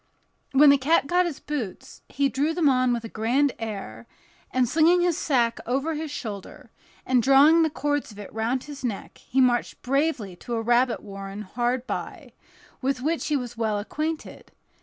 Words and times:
When 0.53 0.71
the 0.71 0.79
cat 0.79 1.05
got 1.05 1.27
his 1.27 1.39
boots, 1.39 2.01
he 2.09 2.27
drew 2.27 2.55
them 2.55 2.67
on 2.67 2.91
with 2.91 3.03
a 3.03 3.07
grand 3.07 3.51
air, 3.59 4.07
and 4.49 4.67
slinging 4.67 5.01
his 5.01 5.15
sack 5.15 5.59
over 5.67 5.93
his 5.93 6.09
shoulder, 6.09 6.71
and 7.05 7.21
drawing 7.21 7.61
the 7.61 7.69
cords 7.69 8.11
of 8.11 8.17
it 8.17 8.33
round 8.33 8.63
his 8.63 8.83
neck, 8.83 9.19
he 9.19 9.39
marched 9.39 9.83
bravely 9.83 10.35
to 10.37 10.55
a 10.55 10.61
rabbit 10.63 11.03
warren 11.03 11.43
hard 11.43 11.85
by, 11.85 12.33
with 12.81 13.01
which 13.03 13.27
he 13.27 13.35
was 13.37 13.57
well 13.59 13.77
acquainted. 13.77 14.51